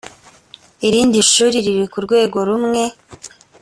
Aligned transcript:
irindi 0.87 1.19
shuri 1.31 1.57
riri 1.65 1.85
ku 1.93 1.97
rwego 2.05 2.37
rumw 2.47 2.75